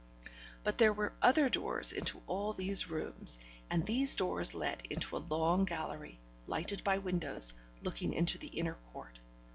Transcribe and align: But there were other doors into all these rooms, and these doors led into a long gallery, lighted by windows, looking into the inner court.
But 0.63 0.79
there 0.79 0.91
were 0.93 1.13
other 1.21 1.47
doors 1.47 1.91
into 1.93 2.23
all 2.25 2.53
these 2.53 2.89
rooms, 2.89 3.37
and 3.69 3.85
these 3.85 4.15
doors 4.15 4.55
led 4.55 4.81
into 4.89 5.15
a 5.15 5.19
long 5.29 5.63
gallery, 5.63 6.19
lighted 6.47 6.83
by 6.83 6.97
windows, 6.97 7.53
looking 7.83 8.11
into 8.11 8.39
the 8.39 8.47
inner 8.47 8.79
court. 8.93 9.19